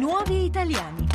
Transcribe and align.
nuovi 0.00 0.46
italiani. 0.46 1.09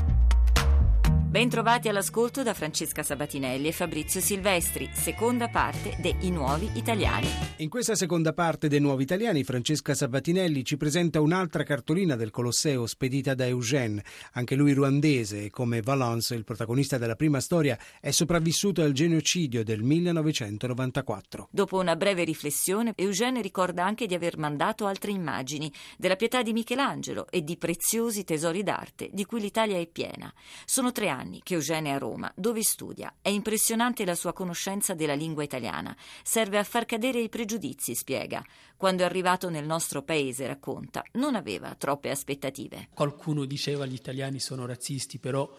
Bentrovati 1.36 1.90
all'ascolto 1.90 2.44
da 2.44 2.54
Francesca 2.54 3.04
Sabatinelli 3.04 3.68
e 3.68 3.74
Fabrizio 3.74 4.22
Silvestri, 4.22 4.90
seconda 4.94 5.50
parte 5.50 5.98
de 6.00 6.16
I 6.22 6.32
Nuovi 6.32 6.72
Italiani. 6.76 7.28
In 7.58 7.68
questa 7.68 7.94
seconda 7.94 8.32
parte 8.32 8.70
dei 8.70 8.80
Nuovi 8.80 9.04
Italiani, 9.04 9.44
Francesca 9.44 9.94
Sabatinelli 9.94 10.64
ci 10.64 10.78
presenta 10.78 11.20
un'altra 11.20 11.64
cartolina 11.64 12.16
del 12.16 12.32
Colosseo 12.32 12.88
spedita 12.88 13.34
da 13.34 13.46
Eugène, 13.48 14.02
anche 14.32 14.56
lui 14.56 14.72
ruandese 14.72 15.44
e 15.44 15.50
come 15.50 15.82
Valence, 15.82 16.34
il 16.36 16.46
protagonista 16.46 16.98
della 16.98 17.16
prima 17.16 17.42
storia, 17.42 17.78
è 18.00 18.12
sopravvissuto 18.12 18.82
al 18.82 18.94
genocidio 18.94 19.66
del 19.66 19.84
1994. 19.84 21.50
Dopo 21.52 21.78
una 21.78 21.98
breve 21.98 22.24
riflessione, 22.24 22.94
Eugène 22.96 23.42
ricorda 23.42 23.84
anche 23.84 24.06
di 24.06 24.14
aver 24.14 24.38
mandato 24.38 24.86
altre 24.86 25.12
immagini 25.12 25.70
della 25.98 26.16
pietà 26.16 26.42
di 26.42 26.54
Michelangelo 26.54 27.28
e 27.30 27.44
di 27.44 27.58
preziosi 27.58 28.24
tesori 28.24 28.64
d'arte 28.64 29.10
di 29.12 29.26
cui 29.26 29.42
l'Italia 29.42 29.78
è 29.78 29.86
piena. 29.86 30.34
Sono 30.64 30.94
tre 30.94 31.10
anni 31.10 31.24
anni 31.26 31.42
che 31.44 31.56
Eugene 31.56 31.90
è 31.90 31.94
a 31.94 31.98
Roma, 31.98 32.32
dove 32.36 32.62
studia. 32.62 33.16
È 33.22 33.30
impressionante 33.30 34.06
la 34.06 34.16
sua 34.16 34.34
conoscenza 34.34 34.94
della 34.94 35.16
lingua 35.16 35.44
italiana. 35.44 35.96
Serve 36.24 36.60
a 36.60 36.64
far 36.64 36.86
cadere 36.86 37.20
i 37.20 37.30
pregiudizi, 37.30 37.96
spiega. 37.96 38.44
Quando 38.78 39.02
è 39.02 39.06
arrivato 39.06 39.50
nel 39.50 39.66
nostro 39.66 40.04
paese, 40.04 40.48
racconta, 40.48 41.04
non 41.14 41.36
aveva 41.36 41.74
troppe 41.76 42.12
aspettative. 42.12 42.90
Qualcuno 42.94 43.46
diceva 43.46 43.86
gli 43.86 43.94
italiani 43.94 44.40
sono 44.40 44.66
razzisti, 44.66 45.18
però 45.18 45.52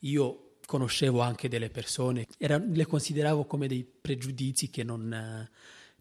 io 0.00 0.56
conoscevo 0.66 1.20
anche 1.20 1.48
delle 1.48 1.70
persone, 1.70 2.26
era, 2.38 2.58
le 2.58 2.86
consideravo 2.86 3.44
come 3.44 3.66
dei 3.66 3.84
pregiudizi 3.84 4.70
che 4.70 4.84
non... 4.84 5.48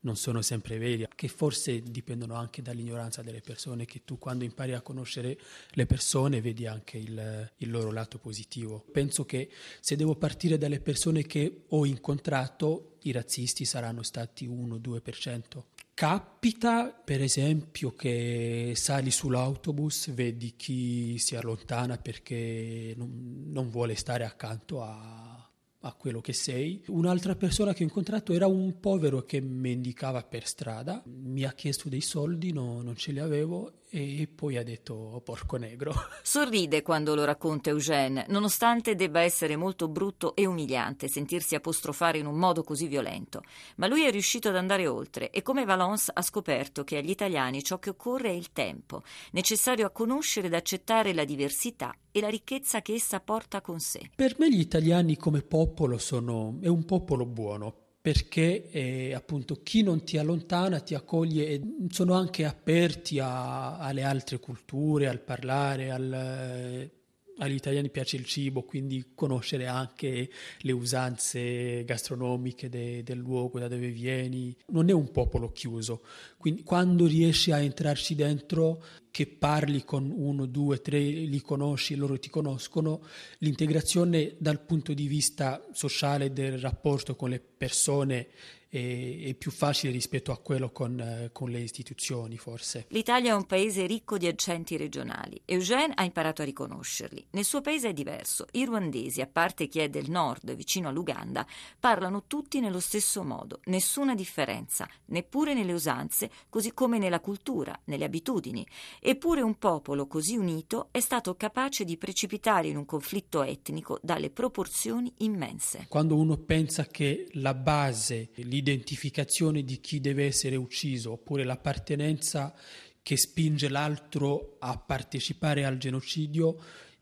Non 0.04 0.16
sono 0.16 0.42
sempre 0.42 0.78
veri, 0.78 1.08
che 1.16 1.28
forse 1.28 1.82
dipendono 1.82 2.36
anche 2.36 2.62
dall'ignoranza 2.62 3.22
delle 3.22 3.42
persone, 3.42 3.86
che 3.86 4.02
tu 4.06 4.18
quando 4.18 4.44
impari 4.44 4.74
a 4.74 4.82
conoscere 4.82 5.40
le 5.72 5.86
persone 5.86 6.42
vedi 6.42 6.68
anche 6.68 6.98
il, 6.98 7.52
il 7.58 7.72
loro 7.72 7.92
lato 7.92 8.20
positivo. 8.20 8.84
Penso 8.92 9.26
che 9.26 9.50
se 9.80 9.96
devo 9.96 10.16
partire 10.16 10.58
dalle 10.58 10.80
persone 10.80 11.24
che 11.24 11.64
ho 11.68 11.86
incontrato, 11.86 12.98
i 13.04 13.12
razzisti 13.12 13.66
saranno 13.66 14.04
stati 14.04 14.48
1-2%. 14.48 15.64
Capita, 15.96 16.90
per 16.90 17.22
esempio, 17.22 17.94
che 17.94 18.74
sali 18.76 19.12
sull'autobus, 19.12 20.12
vedi 20.12 20.56
chi 20.56 21.20
si 21.20 21.36
allontana 21.36 21.98
perché 21.98 22.94
non, 22.98 23.44
non 23.52 23.70
vuole 23.70 23.96
stare 23.96 24.26
accanto 24.26 24.82
a 24.82 25.43
a 25.86 25.94
quello 25.94 26.22
che 26.22 26.34
sei. 26.34 26.84
Un'altra 26.88 27.36
persona 27.36 27.74
che 27.74 27.84
ho 27.84 27.88
incontrato 27.88 28.34
era 28.34 28.48
un 28.48 28.80
povero 28.80 29.24
che 29.24 29.42
mendicava 29.42 30.24
per 30.24 30.46
strada, 30.48 31.02
mi 31.06 31.44
ha 31.44 31.54
chiesto 31.54 31.90
dei 31.90 32.02
soldi, 32.02 32.52
no, 32.52 32.82
non 32.82 32.96
ce 32.96 33.12
li 33.12 33.20
avevo 33.20 33.82
e 33.96 34.28
poi 34.28 34.58
ha 34.58 34.64
detto 34.64 34.96
oh, 34.96 35.22
porco 35.22 35.58
negro. 35.58 35.94
Sorride 36.24 36.82
quando 36.82 37.14
lo 37.14 37.26
racconta 37.26 37.70
Eugène, 37.70 38.26
nonostante 38.30 38.96
debba 38.96 39.22
essere 39.22 39.56
molto 39.56 39.88
brutto 39.88 40.36
e 40.36 40.48
umiliante 40.48 41.08
sentirsi 41.08 41.54
apostrofare 41.54 42.18
in 42.18 42.26
un 42.26 42.36
modo 42.36 42.64
così 42.64 42.88
violento. 42.88 43.44
Ma 43.76 43.86
lui 43.86 44.04
è 44.04 44.10
riuscito 44.10 44.50
ad 44.50 44.56
andare 44.56 44.88
oltre 44.88 45.30
e 45.30 45.44
come 45.44 45.64
Valence 45.64 46.10
ha 46.12 46.24
scoperto 46.24 46.84
che 46.84 46.98
agli 46.98 47.12
italiani 47.12 47.62
ciò 47.62 47.78
che 47.78 47.92
occorre 47.92 48.30
è 48.30 48.34
il 48.34 48.52
tempo, 48.52 49.04
necessario 49.34 49.86
a 49.86 49.92
conoscere 49.92 50.48
ed 50.48 50.56
accettare 50.56 51.14
la 51.14 51.24
diversità 51.24 51.96
e 52.12 52.20
la 52.20 52.30
ricchezza 52.30 52.82
che 52.82 52.94
essa 52.94 53.20
porta 53.20 53.62
con 53.62 53.80
sé. 53.80 54.10
Per 54.16 54.36
me 54.40 54.50
gli 54.50 54.60
italiani 54.60 55.18
come 55.18 55.44
popolo 55.44 56.00
sono 56.00 56.58
è 56.62 56.68
un 56.68 56.84
popolo 56.86 57.28
buono 57.28 57.83
perché 58.04 58.70
eh, 58.70 59.14
appunto 59.14 59.62
chi 59.64 59.82
non 59.82 60.04
ti 60.04 60.18
allontana 60.18 60.82
ti 60.82 60.94
accoglie 60.94 61.48
e 61.48 61.62
sono 61.88 62.16
anche 62.16 62.44
aperti 62.44 63.18
a, 63.20 63.78
alle 63.78 64.04
altre 64.04 64.40
culture, 64.40 65.08
al 65.08 65.22
parlare, 65.22 65.90
al, 65.90 66.92
agli 67.38 67.56
italiani 67.56 67.90
piace 67.90 68.16
il 68.16 68.26
cibo, 68.26 68.64
quindi 68.64 69.12
conoscere 69.16 69.68
anche 69.68 70.30
le 70.60 70.72
usanze 70.72 71.84
gastronomiche 71.86 72.70
de, 72.70 73.04
del 73.04 73.18
luogo 73.18 73.60
da 73.60 73.68
dove 73.68 73.90
vieni. 73.90 74.56
Non 74.68 74.90
è 74.90 74.94
un 74.94 75.12
popolo 75.12 75.52
chiuso, 75.52 76.04
quindi 76.38 76.64
quando 76.64 77.06
riesci 77.06 77.52
a 77.52 77.60
entrarci 77.60 78.16
dentro, 78.16 78.84
che 79.14 79.28
parli 79.28 79.84
con 79.84 80.12
uno, 80.12 80.48
due, 80.48 80.82
tre, 80.82 81.00
li 81.00 81.40
conosci, 81.40 81.94
loro 81.94 82.18
ti 82.18 82.32
conoscono, 82.32 83.02
l'integrazione 83.40 84.34
dal 84.40 84.62
punto 84.62 84.94
di 84.94 85.06
vista 85.06 85.64
sociale 85.72 86.34
del 86.34 86.58
rapporto 86.58 87.16
con 87.16 87.30
le 87.30 87.40
persone 87.40 88.28
è, 88.74 89.28
è 89.30 89.34
più 89.36 89.52
facile 89.52 89.92
rispetto 89.94 90.32
a 90.32 90.38
quello 90.40 90.72
con, 90.72 91.00
eh, 91.00 91.30
con, 91.32 91.52
le 91.52 91.60
istituzioni, 91.60 92.38
forse. 92.38 92.86
L'Italia 92.90 93.32
è 93.32 93.36
un 93.36 93.46
paese 93.46 93.86
ricco 93.86 94.18
di 94.18 94.26
accenti 94.26 94.78
regionali. 94.78 95.40
Eugène 95.46 95.94
ha 95.96 96.04
imparato 96.04 96.42
a 96.42 96.46
riconoscerli. 96.46 97.28
Nel 97.32 97.44
suo 97.44 97.62
paese 97.62 97.90
è 97.90 97.94
diverso. 97.94 98.48
I 98.54 98.66
ruandesi, 98.66 99.22
a 99.22 99.28
parte 99.28 99.68
chi 99.68 99.78
è 99.80 99.90
del 99.90 100.10
nord, 100.10 100.56
vicino 100.56 100.90
all'Uganda, 100.90 101.46
parlano 101.80 102.24
tutti 102.26 102.60
nello 102.60 102.80
stesso 102.80 103.24
modo, 103.24 103.60
nessuna 103.66 104.16
differenza, 104.16 104.90
neppure 105.06 105.54
nelle 105.54 105.74
usanze, 105.74 106.32
così 106.50 106.74
come 106.74 106.98
nella 106.98 107.20
cultura, 107.20 107.80
nelle 107.86 108.06
abitudini. 108.06 108.66
Eppure 109.00 109.42
un 109.42 109.60
popolo 109.60 110.08
così 110.08 110.36
unito 110.36 110.88
è 110.90 111.00
stato 111.00 111.36
capace 111.36 111.86
di 111.86 111.98
precipitare 111.98 112.70
in 112.70 112.78
un 112.78 112.86
conflitto 112.86 113.44
etnico 113.44 114.00
dalle 114.02 114.32
proporzioni 114.32 115.14
immense. 115.18 115.86
Quando 115.90 116.16
uno 116.16 116.38
pensa 116.38 116.88
che 116.88 117.28
la 117.34 117.54
base, 117.54 118.30
l'identità, 118.36 118.62
l'identificazione 118.64 119.64
di 119.64 119.82
chi 119.82 120.00
deve 120.00 120.26
essere 120.26 120.56
ucciso 120.56 121.12
oppure 121.12 121.44
l'appartenenza 121.44 122.56
che 123.04 123.18
spinge 123.18 123.68
l'altro 123.68 124.56
a 124.60 124.78
partecipare 124.78 125.66
al 125.66 125.78
genocidio 125.78 126.58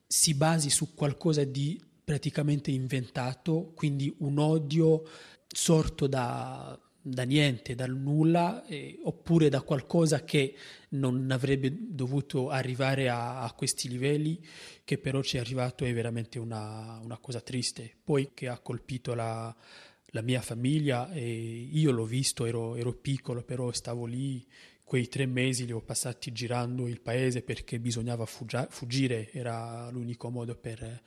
si 0.07 0.33
basi 0.33 0.71
su 0.71 0.95
qualcosa 0.95 1.43
di 1.43 1.79
praticamente 2.03 2.71
inventato, 2.71 3.71
quindi 3.75 4.13
un 4.17 4.39
odio 4.39 5.03
sorto 5.47 6.07
da, 6.07 6.77
da 6.99 7.23
niente, 7.23 7.75
dal 7.75 7.95
nulla, 7.95 8.65
eh, 8.65 8.99
oppure 9.03 9.47
da 9.47 9.61
qualcosa 9.61 10.23
che 10.23 10.55
non 10.89 11.29
avrebbe 11.29 11.71
dovuto 11.71 12.49
arrivare 12.49 13.07
a, 13.07 13.43
a, 13.43 13.53
questi 13.53 13.87
livelli, 13.87 14.43
che 14.83 14.97
però 14.97 15.21
ci 15.21 15.37
è 15.37 15.39
arrivato 15.39 15.85
è 15.85 15.93
veramente 15.93 16.39
una, 16.39 16.99
una 17.01 17.19
cosa 17.19 17.39
triste. 17.39 17.95
Poi 18.03 18.31
che 18.33 18.49
ha 18.49 18.59
colpito 18.59 19.13
la, 19.13 19.55
la 20.11 20.21
mia 20.21 20.41
famiglia 20.41 21.11
e 21.11 21.69
io 21.71 21.91
l'ho 21.91 22.05
visto, 22.05 22.45
ero, 22.45 22.75
ero, 22.75 22.93
piccolo, 22.93 23.43
però 23.43 23.71
stavo 23.71 24.05
lì, 24.05 24.45
quei 24.83 25.07
tre 25.07 25.25
mesi 25.25 25.65
li 25.65 25.71
ho 25.71 25.81
passati 25.81 26.31
girando 26.31 26.87
il 26.87 26.99
paese 26.99 27.41
perché 27.41 27.79
bisognava 27.79 28.25
fuggia, 28.25 28.67
fuggire, 28.69 29.31
era 29.31 29.89
l'unico 29.89 30.29
modo 30.29 30.55
per, 30.55 31.01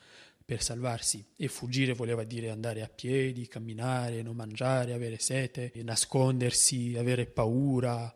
per 0.45 0.63
salvarsi 0.63 1.25
e 1.37 1.49
fuggire 1.49 1.93
voleva 1.93 2.25
dire 2.25 2.51
andare 2.51 2.83
a 2.83 2.89
piedi, 2.89 3.47
camminare, 3.47 4.23
non 4.23 4.37
mangiare, 4.37 4.95
avere 4.95 5.19
sete, 5.19 5.73
nascondersi, 5.83 6.97
avere 6.97 7.27
paura. 7.27 8.13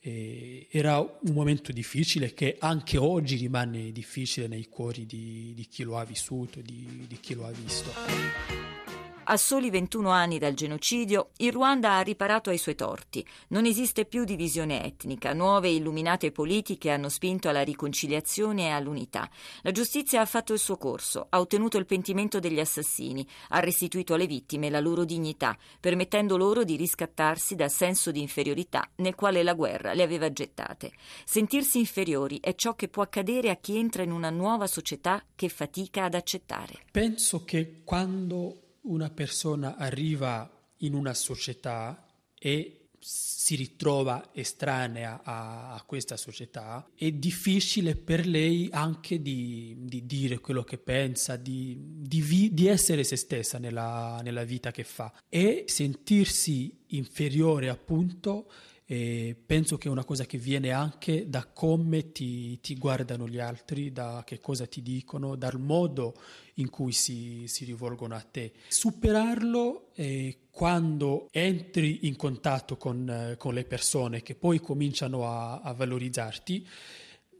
E 0.00 0.66
era 0.70 0.98
un 0.98 1.32
momento 1.32 1.72
difficile 1.72 2.34
che 2.34 2.56
anche 2.58 2.98
oggi 2.98 3.36
rimane 3.36 3.90
difficile 3.90 4.48
nei 4.48 4.66
cuori 4.68 5.06
di, 5.06 5.52
di 5.54 5.66
chi 5.66 5.82
lo 5.82 5.96
ha 5.96 6.04
vissuto, 6.04 6.60
di, 6.60 7.06
di 7.08 7.18
chi 7.20 7.34
lo 7.34 7.46
ha 7.46 7.52
visto. 7.52 8.83
A 9.26 9.38
soli 9.38 9.70
21 9.70 10.10
anni 10.10 10.38
dal 10.38 10.52
genocidio, 10.52 11.30
il 11.38 11.50
Ruanda 11.50 11.94
ha 11.94 12.02
riparato 12.02 12.50
ai 12.50 12.58
suoi 12.58 12.74
torti. 12.74 13.26
Non 13.48 13.64
esiste 13.64 14.04
più 14.04 14.24
divisione 14.24 14.84
etnica. 14.84 15.32
Nuove 15.32 15.68
e 15.68 15.76
illuminate 15.76 16.30
politiche 16.30 16.90
hanno 16.90 17.08
spinto 17.08 17.48
alla 17.48 17.62
riconciliazione 17.62 18.66
e 18.66 18.70
all'unità. 18.70 19.26
La 19.62 19.72
giustizia 19.72 20.20
ha 20.20 20.26
fatto 20.26 20.52
il 20.52 20.58
suo 20.58 20.76
corso, 20.76 21.26
ha 21.30 21.40
ottenuto 21.40 21.78
il 21.78 21.86
pentimento 21.86 22.38
degli 22.38 22.60
assassini, 22.60 23.26
ha 23.48 23.60
restituito 23.60 24.12
alle 24.12 24.26
vittime 24.26 24.68
la 24.68 24.80
loro 24.80 25.04
dignità, 25.04 25.56
permettendo 25.80 26.36
loro 26.36 26.62
di 26.62 26.76
riscattarsi 26.76 27.54
dal 27.54 27.70
senso 27.70 28.10
di 28.10 28.20
inferiorità 28.20 28.86
nel 28.96 29.14
quale 29.14 29.42
la 29.42 29.54
guerra 29.54 29.94
le 29.94 30.02
aveva 30.02 30.30
gettate. 30.30 30.92
Sentirsi 31.24 31.78
inferiori 31.78 32.40
è 32.42 32.54
ciò 32.54 32.74
che 32.74 32.88
può 32.88 33.02
accadere 33.02 33.48
a 33.48 33.56
chi 33.56 33.78
entra 33.78 34.02
in 34.02 34.10
una 34.10 34.28
nuova 34.28 34.66
società 34.66 35.24
che 35.34 35.48
fatica 35.48 36.04
ad 36.04 36.14
accettare. 36.14 36.84
Penso 36.90 37.42
che 37.44 37.80
quando 37.84 38.58
una 38.84 39.10
persona 39.10 39.76
arriva 39.76 40.50
in 40.78 40.94
una 40.94 41.14
società 41.14 42.06
e 42.38 42.84
si 43.06 43.54
ritrova 43.54 44.30
estranea 44.32 45.20
a, 45.22 45.74
a, 45.74 45.82
questa 45.82 46.16
società, 46.16 46.88
è 46.94 47.10
difficile 47.10 47.96
per 47.96 48.26
lei 48.26 48.68
anche 48.72 49.20
di, 49.20 49.76
di 49.80 50.06
dire 50.06 50.38
quello 50.38 50.64
che 50.64 50.78
pensa, 50.78 51.36
di, 51.36 51.76
di, 51.78 52.22
vi, 52.22 52.54
di 52.54 52.66
essere 52.66 53.04
se 53.04 53.16
stessa 53.16 53.58
nella, 53.58 54.20
nella, 54.22 54.44
vita 54.44 54.70
che 54.70 54.84
fa. 54.84 55.12
E 55.28 55.64
sentirsi 55.66 56.84
inferiore 56.88 57.68
appunto 57.68 58.50
e 58.86 59.34
penso 59.46 59.78
che 59.78 59.88
è 59.88 59.90
una 59.90 60.04
cosa 60.04 60.26
che 60.26 60.36
viene 60.36 60.70
anche 60.70 61.28
da 61.28 61.46
come 61.46 62.12
ti, 62.12 62.60
ti, 62.60 62.76
guardano 62.76 63.26
gli 63.26 63.38
altri, 63.38 63.92
da 63.92 64.22
che 64.26 64.40
cosa 64.40 64.66
ti 64.66 64.82
dicono, 64.82 65.36
dal 65.36 65.58
modo 65.58 66.14
in 66.54 66.68
cui 66.68 66.92
si, 66.92 67.44
si 67.46 67.64
rivolgono 67.64 68.14
a 68.14 68.20
te. 68.20 68.52
Superarlo 68.68 69.90
eh, 69.94 70.48
quando 70.50 71.28
entri 71.30 72.06
in 72.06 72.16
contatto 72.16 72.76
con, 72.76 73.08
eh, 73.08 73.36
con, 73.38 73.54
le 73.54 73.64
persone 73.64 74.22
che 74.22 74.34
poi 74.34 74.60
cominciano 74.60 75.26
a, 75.26 75.60
a 75.60 75.72
valorizzarti 75.72 76.68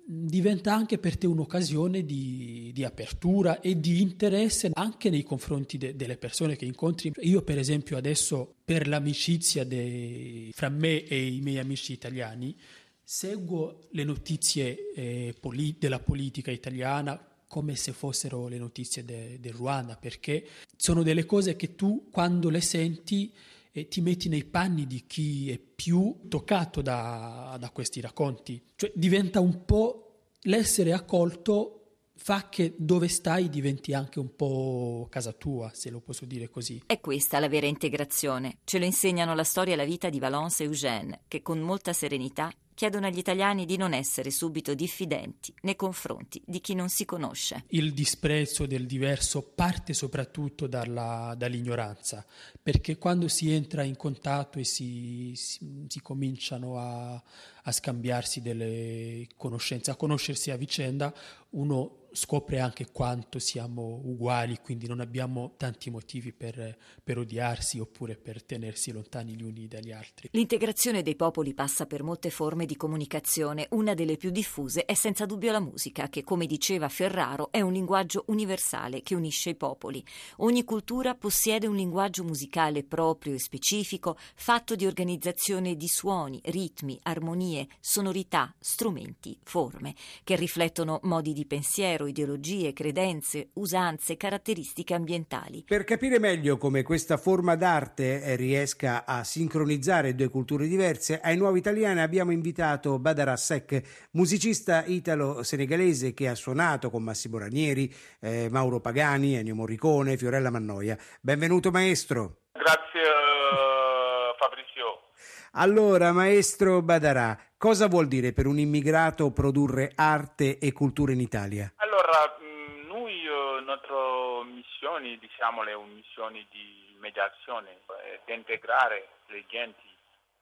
diventa 0.06 0.74
anche 0.74 0.98
per 0.98 1.16
te 1.16 1.26
un'occasione 1.26 2.04
di, 2.04 2.70
di, 2.74 2.84
apertura 2.84 3.60
e 3.60 3.80
di 3.80 4.02
interesse 4.02 4.70
anche 4.74 5.08
nei 5.08 5.22
confronti 5.22 5.78
de, 5.78 5.96
delle 5.96 6.16
persone 6.16 6.56
che 6.56 6.66
incontri. 6.66 7.12
Io 7.20 7.42
per 7.42 7.58
esempio 7.58 7.96
adesso 7.96 8.54
per 8.64 8.86
l'amicizia 8.86 9.64
de, 9.64 10.50
fra 10.52 10.68
me 10.68 11.04
e 11.04 11.26
i 11.26 11.40
miei 11.40 11.58
amici 11.58 11.92
italiani 11.92 12.54
seguo 13.02 13.80
le 13.90 14.04
notizie 14.04 14.92
eh, 14.94 15.34
poli- 15.38 15.76
della 15.78 16.00
politica 16.00 16.50
italiana 16.50 17.18
come 17.46 17.76
se 17.76 17.92
fossero 17.92 18.48
le 18.48 18.58
notizie 18.58 19.04
del 19.04 19.38
de 19.38 19.50
Ruanda 19.50 19.96
perché 19.96 20.46
sono 20.76 21.02
delle 21.02 21.24
cose 21.24 21.54
che 21.54 21.74
tu 21.74 22.08
quando 22.10 22.48
le 22.48 22.60
senti 22.60 23.32
e 23.76 23.88
ti 23.88 24.00
metti 24.00 24.28
nei 24.28 24.44
panni 24.44 24.86
di 24.86 25.04
chi 25.04 25.50
è 25.50 25.58
più 25.58 26.20
toccato 26.28 26.80
da, 26.80 27.56
da 27.58 27.70
questi 27.70 28.00
racconti. 28.00 28.62
Cioè 28.76 28.92
diventa 28.94 29.40
un 29.40 29.64
po' 29.64 30.28
l'essere 30.42 30.92
accolto 30.92 31.80
fa 32.14 32.48
che 32.48 32.74
dove 32.78 33.08
stai 33.08 33.48
diventi 33.48 33.92
anche 33.92 34.20
un 34.20 34.36
po' 34.36 35.08
casa 35.10 35.32
tua, 35.32 35.72
se 35.74 35.90
lo 35.90 36.00
posso 36.00 36.24
dire 36.24 36.48
così. 36.48 36.84
È 36.86 37.00
questa 37.00 37.40
la 37.40 37.48
vera 37.48 37.66
integrazione. 37.66 38.58
Ce 38.62 38.78
lo 38.78 38.84
insegnano 38.84 39.34
la 39.34 39.42
storia 39.42 39.74
e 39.74 39.76
la 39.76 39.84
vita 39.84 40.08
di 40.08 40.20
Valence 40.20 40.62
e 40.62 40.66
Eugène, 40.66 41.22
che 41.26 41.42
con 41.42 41.58
molta 41.58 41.92
serenità 41.92 42.52
chiedono 42.74 43.06
agli 43.06 43.18
italiani 43.18 43.64
di 43.64 43.76
non 43.76 43.92
essere 43.92 44.30
subito 44.30 44.74
diffidenti 44.74 45.54
nei 45.62 45.76
confronti 45.76 46.42
di 46.44 46.60
chi 46.60 46.74
non 46.74 46.88
si 46.88 47.04
conosce. 47.04 47.64
Il 47.68 47.92
disprezzo 47.92 48.66
del 48.66 48.86
diverso 48.86 49.42
parte 49.42 49.94
soprattutto 49.94 50.66
dalla, 50.66 51.34
dall'ignoranza, 51.36 52.24
perché 52.62 52.98
quando 52.98 53.28
si 53.28 53.50
entra 53.50 53.82
in 53.82 53.96
contatto 53.96 54.58
e 54.58 54.64
si, 54.64 55.32
si, 55.36 55.86
si 55.88 56.00
cominciano 56.00 56.78
a, 56.78 57.14
a 57.14 57.72
scambiarsi 57.72 58.42
delle 58.42 59.26
conoscenze, 59.36 59.90
a 59.90 59.96
conoscersi 59.96 60.50
a 60.50 60.56
vicenda, 60.56 61.14
uno 61.50 62.03
scopre 62.14 62.60
anche 62.60 62.90
quanto 62.90 63.38
siamo 63.38 64.00
uguali, 64.04 64.58
quindi 64.62 64.86
non 64.86 65.00
abbiamo 65.00 65.54
tanti 65.56 65.90
motivi 65.90 66.32
per, 66.32 66.76
per, 67.02 67.18
odiarsi 67.18 67.78
oppure 67.78 68.16
per 68.16 68.42
tenersi 68.42 68.92
lontani 68.92 69.34
gli 69.34 69.42
uni 69.42 69.66
dagli 69.66 69.90
altri. 69.90 70.28
L'integrazione 70.32 71.02
dei 71.02 71.16
popoli 71.16 71.54
passa 71.54 71.86
per 71.86 72.02
molte 72.02 72.30
forme 72.30 72.66
di 72.66 72.76
comunicazione. 72.76 73.66
Una 73.70 73.94
delle 73.94 74.16
più 74.16 74.30
diffuse 74.30 74.84
è 74.84 74.94
senza 74.94 75.26
dubbio 75.26 75.52
la 75.52 75.60
musica, 75.60 76.08
che 76.08 76.22
come 76.22 76.46
diceva 76.46 76.88
Ferraro 76.88 77.50
è 77.50 77.60
un 77.60 77.72
linguaggio 77.72 78.24
universale 78.28 79.02
che 79.02 79.14
unisce 79.14 79.50
i 79.50 79.56
popoli. 79.56 80.04
Ogni 80.36 80.64
cultura 80.64 81.14
possiede 81.14 81.66
un 81.66 81.74
linguaggio 81.76 82.22
musicale 82.22 82.84
proprio 82.84 83.34
e 83.34 83.40
specifico, 83.40 84.16
fatto 84.36 84.76
di 84.76 84.86
organizzazione 84.86 85.74
di 85.74 85.88
suoni, 85.88 86.40
ritmi, 86.44 86.98
armonie, 87.02 87.66
sonorità, 87.80 88.54
strumenti, 88.58 89.38
forme, 89.42 89.94
che 90.22 90.36
riflettono 90.36 91.00
modi 91.02 91.32
di 91.32 91.44
pensiero, 91.44 92.03
pensiero, 92.04 92.06
ideologie, 92.06 92.72
credenze, 92.72 93.50
usanze, 93.54 94.16
caratteristiche 94.16 94.94
ambientali. 94.94 95.64
Per 95.66 95.84
capire 95.84 96.18
meglio 96.18 96.56
come 96.56 96.82
questa 96.82 97.16
forma 97.16 97.56
d'arte 97.56 98.22
eh, 98.22 98.36
riesca 98.36 99.04
a 99.06 99.24
sincronizzare 99.24 100.14
due 100.14 100.28
culture 100.28 100.66
diverse, 100.66 101.20
ai 101.20 101.36
nuovi 101.36 101.58
italiani 101.58 102.00
abbiamo 102.00 102.32
invitato 102.32 102.98
Badara 102.98 103.36
Sek, 103.36 104.08
musicista 104.12 104.84
italo-senegalese 104.84 106.12
che 106.14 106.28
ha 106.28 106.34
suonato 106.34 106.90
con 106.90 107.02
Massimo 107.02 107.38
Ranieri, 107.38 107.92
eh, 108.20 108.48
Mauro 108.50 108.80
Pagani, 108.80 109.36
Ennio 109.36 109.54
Morricone, 109.54 110.16
Fiorella 110.16 110.50
Mannoia. 110.50 110.96
Benvenuto 111.20 111.70
maestro. 111.70 112.42
Grazie 112.52 113.00
uh, 113.00 114.36
Fabrizio. 114.38 115.10
Allora, 115.52 116.12
maestro 116.12 116.82
Badarà, 116.82 117.38
cosa 117.56 117.86
vuol 117.86 118.08
dire 118.08 118.32
per 118.32 118.46
un 118.46 118.58
immigrato 118.58 119.30
produrre 119.30 119.92
arte 119.94 120.58
e 120.58 120.72
cultura 120.72 121.12
in 121.12 121.20
Italia? 121.20 121.72
Allora, 122.14 122.38
mm, 122.40 122.86
noi, 122.86 123.26
eh, 123.26 123.60
nostre 123.64 124.44
missioni, 124.44 125.18
diciamo, 125.18 125.64
le 125.64 125.76
missioni 125.78 126.46
di 126.48 126.94
mediazione, 127.00 127.80
eh, 128.04 128.20
di 128.24 128.34
integrare 128.34 129.08
le 129.26 129.44
genti, 129.48 129.88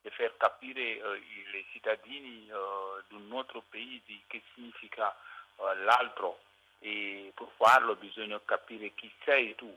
di 0.02 0.10
far 0.10 0.36
capire 0.36 0.82
eh, 0.82 1.16
i 1.16 1.66
cittadini 1.72 2.46
eh, 2.46 3.02
di 3.08 3.14
un 3.14 3.26
nostro 3.28 3.62
paese 3.70 4.20
che 4.26 4.42
significa 4.52 5.16
eh, 5.16 5.74
l'altro. 5.76 6.40
E 6.80 7.32
per 7.34 7.48
farlo 7.56 7.94
bisogna 7.94 8.38
capire 8.44 8.92
chi 8.94 9.10
sei 9.24 9.54
tu. 9.54 9.74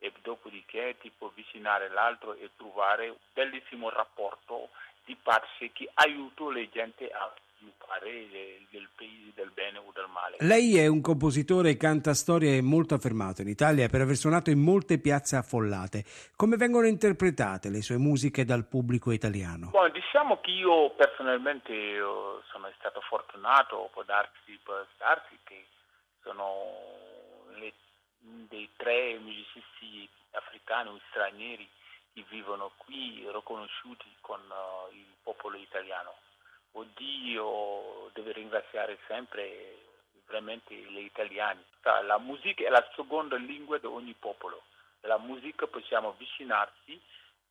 E 0.00 0.12
dopodiché 0.20 0.98
ti 1.00 1.10
può 1.16 1.28
avvicinare 1.28 1.88
l'altro 1.88 2.34
e 2.34 2.50
trovare 2.58 3.08
un 3.08 3.16
bellissimo 3.32 3.88
rapporto 3.88 4.68
di 5.02 5.16
pace 5.16 5.72
che 5.72 5.88
aiuta 5.94 6.50
le 6.50 6.68
gente 6.68 7.08
a 7.08 7.32
sviluppare 7.58 8.28
del 8.70 8.88
paese 8.94 9.32
del 9.34 9.50
bene 9.54 9.78
o 9.78 9.90
del 9.92 10.06
male. 10.12 10.36
Lei 10.40 10.78
è 10.78 10.86
un 10.86 11.00
compositore 11.00 11.70
e 11.70 11.76
canta 11.76 12.14
storie 12.14 12.60
molto 12.62 12.94
affermato 12.94 13.42
in 13.42 13.48
Italia 13.48 13.88
per 13.88 14.00
aver 14.00 14.16
suonato 14.16 14.50
in 14.50 14.60
molte 14.60 14.98
piazze 14.98 15.36
affollate. 15.36 16.04
Come 16.34 16.56
vengono 16.56 16.86
interpretate 16.86 17.70
le 17.70 17.82
sue 17.82 17.98
musiche 17.98 18.44
dal 18.44 18.66
pubblico 18.66 19.10
italiano? 19.10 19.70
Bon, 19.70 19.90
diciamo 19.92 20.40
che 20.40 20.50
io 20.50 20.90
personalmente 20.90 21.72
io 21.72 22.42
sono 22.50 22.70
stato 22.78 23.00
fortunato, 23.02 23.90
può 23.92 24.02
darsi, 24.02 24.58
può 24.62 24.74
darsi 24.98 25.38
che 25.44 25.66
sono 26.22 26.66
le, 27.58 27.72
dei 28.48 28.68
tre 28.76 29.18
musicisti 29.18 30.08
africani 30.32 30.90
o 30.90 31.00
stranieri 31.10 31.68
che 32.12 32.24
vivono 32.28 32.72
qui 32.76 33.26
riconosciuti 33.32 34.06
con 34.20 34.40
uh, 34.40 34.92
il 34.92 35.06
popolo 35.22 35.56
italiano. 35.56 36.14
Oddio 36.72 38.10
deve 38.12 38.32
ringraziare 38.32 38.98
sempre 39.06 39.78
veramente 40.26 40.74
gli 40.74 40.98
italiani. 40.98 41.62
La 42.06 42.18
musica 42.18 42.64
è 42.64 42.68
la 42.68 42.86
seconda 42.94 43.36
lingua 43.36 43.78
di 43.78 43.86
ogni 43.86 44.14
popolo. 44.18 44.62
La 45.02 45.18
musica 45.18 45.66
possiamo 45.66 46.08
avvicinarsi 46.08 47.00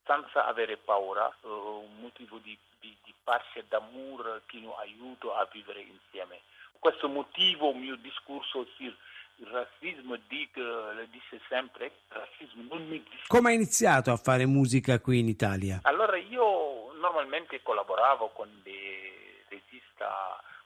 senza 0.06 0.46
avere 0.46 0.78
paura, 0.78 1.32
uh, 1.42 1.50
un 1.50 2.00
motivo 2.00 2.38
di, 2.38 2.58
di, 2.80 2.96
di 3.04 3.14
pace 3.24 3.60
e 3.60 3.66
d'amore 3.68 4.44
che 4.46 4.58
ci 4.58 4.70
aiuta 4.78 5.36
a 5.36 5.48
vivere 5.52 5.82
insieme. 5.82 6.40
Questo 6.80 7.10
motivo 7.10 7.72
il 7.72 7.78
mio 7.78 7.96
discorso 7.96 8.66
sul 8.76 8.96
il 9.40 9.48
razzismo 9.48 10.18
dico, 10.28 10.62
lo 10.62 11.06
dice 11.12 11.40
sempre, 11.48 11.92
razzismo 12.08 12.64
non 12.70 12.82
esiste. 12.92 13.28
Come 13.28 13.50
ha 13.50 13.54
iniziato 13.54 14.12
a 14.12 14.18
fare 14.18 14.48
musica 14.48 15.00
qui 15.00 15.20
in 15.20 15.28
Italia? 15.28 15.82
Allora 15.84 16.18
io 16.18 16.77
normalmente 17.00 17.62
collaboravo 17.62 18.30
con 18.30 18.62
dei 18.64 19.44
registi 19.50 20.04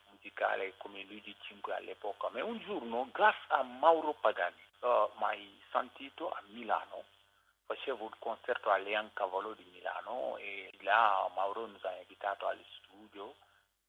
musicali 0.09 0.73
come 0.77 1.03
Luigi 1.03 1.35
Cinque 1.41 1.75
all'epoca, 1.75 2.29
ma 2.29 2.43
un 2.43 2.59
giorno 2.59 3.07
grazie 3.11 3.45
a 3.47 3.63
Mauro 3.63 4.13
Pagani 4.13 4.69
ho 4.79 5.11
mai 5.17 5.61
sentito 5.71 6.31
a 6.31 6.41
Milano 6.47 7.03
facevo 7.71 8.03
un 8.03 8.11
concerto 8.19 8.69
a 8.69 8.77
Leon 8.77 9.11
Cavallo 9.13 9.53
di 9.53 9.65
Milano 9.71 10.35
e 10.37 10.73
là 10.81 11.29
Mauro 11.33 11.67
mi 11.67 11.77
ha 11.81 11.95
invitato 12.01 12.47
allo 12.47 12.63
studio 12.79 13.35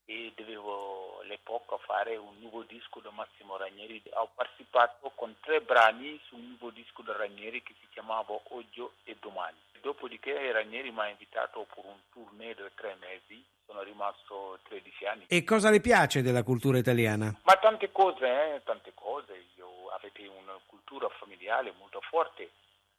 e 0.04 0.32
dovevo 0.36 1.20
all'epoca 1.20 1.76
fare 1.78 2.16
un 2.16 2.38
nuovo 2.38 2.62
disco 2.62 3.00
da 3.00 3.10
Massimo 3.10 3.56
Ranieri. 3.56 4.00
Ho 4.12 4.30
partecipato 4.34 5.10
con 5.16 5.34
tre 5.40 5.60
brani 5.60 6.20
su 6.26 6.36
un 6.36 6.48
nuovo 6.48 6.70
disco 6.70 7.02
da 7.02 7.16
Ranieri 7.16 7.62
che 7.62 7.74
si 7.80 7.88
chiamava 7.90 8.38
Oggi 8.50 8.86
e 9.04 9.16
Domani. 9.20 9.58
Dopodiché 9.82 10.52
Ranieri 10.52 10.92
mi 10.92 11.00
ha 11.00 11.08
invitato 11.08 11.66
per 11.74 11.84
un 11.84 11.98
tournée 12.12 12.54
di 12.54 12.62
tre 12.76 12.96
mesi, 13.00 13.44
sono 13.66 13.82
rimasto 13.82 14.60
13 14.62 15.06
anni. 15.06 15.24
E 15.26 15.42
cosa 15.42 15.70
le 15.70 15.80
piace 15.80 16.22
della 16.22 16.44
cultura 16.44 16.78
italiana? 16.78 17.34
Ma 17.42 17.54
tante 17.54 17.90
cose, 17.90 18.54
eh, 18.54 18.62
tante 18.62 18.92
cose. 18.94 19.46
Io 19.56 19.90
avete 19.90 20.24
una 20.28 20.56
cultura 20.66 21.08
familiare 21.18 21.74
molto 21.76 22.00
forte 22.00 22.50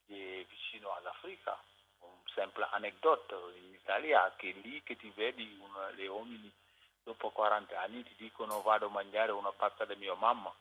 vicino 0.08 0.94
all'Africa. 0.94 1.58
Un 2.00 2.20
semplice 2.36 2.68
aneddoto 2.74 3.54
in 3.56 3.74
Italia 3.74 4.34
che 4.36 4.54
lì 4.62 4.84
che 4.84 4.98
ti 4.98 5.10
vedi 5.16 5.58
un, 5.62 5.96
le 5.96 6.08
uomini 6.08 6.52
dopo 7.04 7.30
40 7.30 7.80
anni 7.80 8.04
ti 8.04 8.16
dicono 8.18 8.62
vado 8.62 8.88
a 8.88 8.90
mangiare 8.90 9.32
una 9.32 9.52
pasta 9.52 9.86
di 9.86 9.96
mia 9.96 10.16
mamma, 10.16 10.54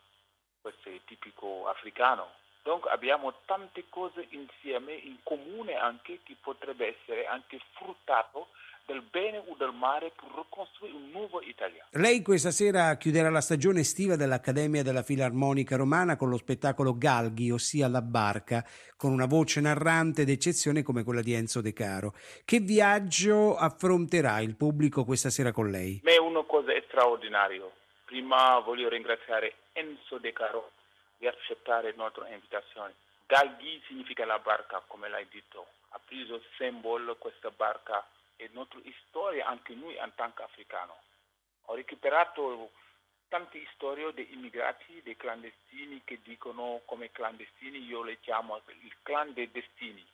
questo 0.61 0.89
è 0.89 1.01
tipico 1.05 1.69
africano. 1.69 2.31
Dunque 2.63 2.91
abbiamo 2.91 3.35
tante 3.45 3.85
cose 3.89 4.27
insieme, 4.31 4.95
in 4.95 5.17
comune 5.25 5.75
anche, 5.75 6.21
che 6.23 6.37
potrebbe 6.41 6.97
essere 6.97 7.27
anche 7.27 7.59
fruttato 7.73 8.49
del 8.87 9.03
bene 9.03 9.39
o 9.39 9.55
del 9.57 9.73
male 9.73 10.13
per 10.15 10.29
ricostruire 10.35 10.97
un 10.97 11.11
nuovo 11.11 11.41
Italia. 11.43 11.87
Lei 11.91 12.23
questa 12.23 12.51
sera 12.51 12.97
chiuderà 12.97 13.31
la 13.31 13.41
stagione 13.41 13.81
estiva 13.81 14.17
dell'Accademia 14.17 14.83
della 14.83 15.03
Filarmonica 15.03 15.77
Romana 15.77 16.17
con 16.17 16.29
lo 16.29 16.37
spettacolo 16.37 16.97
Galghi, 16.97 17.51
ossia 17.51 17.89
La 17.89 18.03
Barca, 18.03 18.65
con 18.97 19.13
una 19.13 19.27
voce 19.27 19.61
narrante 19.61 20.25
d'eccezione 20.25 20.83
come 20.83 21.03
quella 21.03 21.23
di 21.23 21.33
Enzo 21.33 21.61
De 21.61 21.73
Caro. 21.73 22.15
Che 22.45 22.61
viaggio 22.61 23.57
affronterà 23.57 24.41
il 24.41 24.57
pubblico 24.57 25.05
questa 25.05 25.31
sera 25.31 25.53
con 25.53 25.71
lei? 25.71 26.01
è 26.03 26.19
una 26.19 26.43
cosa 26.45 26.73
straordinaria. 26.87 27.63
Prima 28.05 28.59
voglio 28.61 28.89
ringraziare 28.89 29.55
Enzo 29.73 30.19
De 30.19 30.33
Caro 30.33 30.71
di 31.23 31.29
accettare 31.29 31.91
la 31.95 32.03
nostra 32.03 32.29
invitazione. 32.31 32.95
Galghi 33.27 33.81
significa 33.87 34.27
la 34.27 34.41
barca, 34.41 34.83
come 34.89 35.09
l'hai 35.09 35.29
detto. 35.29 35.69
Ha 35.91 36.01
preso 36.05 36.43
simbolo 36.57 37.15
questa 37.15 37.53
barca 37.53 38.05
e 38.35 38.51
nostra 38.51 38.81
storia 39.07 39.47
anche 39.47 39.73
noi 39.73 39.95
in 39.95 40.13
tanto 40.17 40.43
africano. 40.43 40.97
Ho 41.67 41.77
recuperato 41.77 42.73
tante 43.29 43.65
storie 43.75 44.13
di 44.15 44.33
immigrati, 44.33 45.01
dei 45.03 45.17
clandestini 45.17 46.03
che 46.03 46.19
dicono 46.25 46.81
come 46.87 47.13
clandestini, 47.13 47.79
io 47.79 48.03
le 48.03 48.19
chiamo 48.19 48.61
il 48.67 48.97
clan 49.03 49.33
dei 49.33 49.49
destini, 49.49 50.05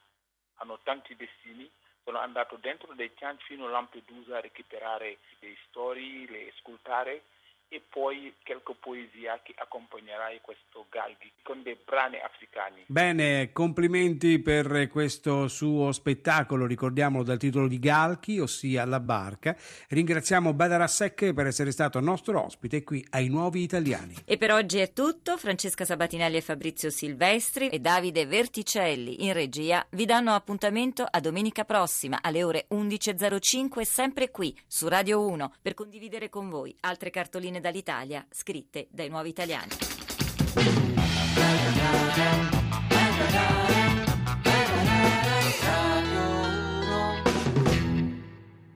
hanno 0.56 0.78
tanti 0.82 1.16
destini, 1.16 1.70
sono 2.04 2.18
andato 2.18 2.56
dentro 2.56 2.92
dei 2.92 3.14
campi 3.14 3.44
fino 3.44 3.64
a 3.64 3.70
Lampedusa 3.70 4.36
a 4.36 4.40
recuperare 4.40 5.16
delle 5.38 5.56
storie, 5.68 6.28
le 6.28 6.52
ascoltare 6.54 7.22
e 7.68 7.82
poi 7.88 8.34
qualche 8.44 8.74
poesia 8.80 9.38
che 9.42 9.54
accompagnerà 9.56 10.26
questo 10.40 10.86
Galghi 10.90 11.30
con 11.42 11.62
dei 11.62 11.76
brani 11.84 12.18
africani. 12.18 12.84
Bene, 12.86 13.52
complimenti 13.52 14.38
per 14.38 14.88
questo 14.88 15.48
suo 15.48 15.92
spettacolo, 15.92 16.66
ricordiamolo 16.66 17.24
dal 17.24 17.38
titolo 17.38 17.68
di 17.68 17.78
Galchi, 17.78 18.38
ossia 18.38 18.84
La 18.84 19.00
Barca. 19.00 19.56
Ringraziamo 19.88 20.52
Badara 20.52 20.86
Secche 20.86 21.32
per 21.32 21.46
essere 21.46 21.70
stato 21.70 22.00
nostro 22.00 22.42
ospite 22.42 22.82
qui 22.84 23.04
ai 23.10 23.28
Nuovi 23.28 23.62
Italiani. 23.62 24.14
E 24.24 24.36
per 24.36 24.52
oggi 24.52 24.78
è 24.78 24.92
tutto. 24.92 25.36
Francesca 25.36 25.84
Sabatinelli 25.84 26.36
e 26.36 26.42
Fabrizio 26.42 26.90
Silvestri 26.90 27.68
e 27.68 27.78
Davide 27.78 28.26
Verticelli 28.26 29.24
in 29.24 29.32
regia 29.32 29.86
vi 29.90 30.04
danno 30.04 30.34
appuntamento 30.34 31.06
a 31.08 31.20
domenica 31.20 31.64
prossima 31.64 32.18
alle 32.20 32.42
ore 32.42 32.66
11.05 32.70 33.82
sempre 33.82 34.30
qui 34.30 34.56
su 34.66 34.88
Radio 34.88 35.26
1 35.26 35.54
per 35.62 35.74
condividere 35.74 36.28
con 36.28 36.48
voi 36.48 36.74
altre 36.80 37.10
cartoline 37.10 37.57
Donne 37.58 37.60
dall'Italia, 37.60 38.24
scritte 38.30 38.86
dai 38.90 39.08
nuovi 39.08 39.30
italiani. 39.30 39.70